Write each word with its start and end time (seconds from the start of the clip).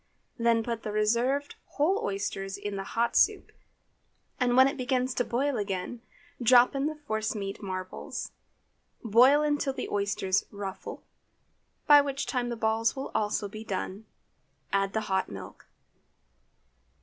Then 0.39 0.63
put 0.63 0.81
the 0.81 0.91
reserved 0.91 1.53
whole 1.77 2.03
oysters 2.03 2.57
into 2.57 2.77
the 2.77 2.83
hot 2.83 3.15
soup, 3.15 3.51
and 4.39 4.57
when 4.57 4.67
it 4.67 4.75
begins 4.75 5.13
to 5.13 5.23
boil 5.23 5.57
again, 5.57 6.01
drop 6.41 6.73
in 6.73 6.87
the 6.87 6.95
force 6.95 7.35
meat 7.35 7.61
marbles. 7.61 8.31
Boil 9.03 9.43
until 9.43 9.73
the 9.73 9.87
oysters 9.91 10.43
"ruffle," 10.49 11.03
by 11.85 12.01
which 12.01 12.25
time 12.25 12.49
the 12.49 12.55
balls 12.55 12.95
will 12.95 13.11
also 13.13 13.47
be 13.47 13.63
done. 13.63 14.07
Add 14.73 14.93
the 14.93 15.01
hot 15.01 15.29
milk. 15.29 15.67